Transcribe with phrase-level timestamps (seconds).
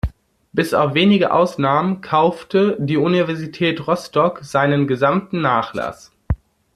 [0.51, 6.11] Bis auf wenige Ausnahmen kaufte die Universität Rostock seinen gesamten Nachlass.